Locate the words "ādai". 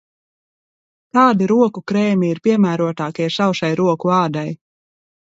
4.21-4.47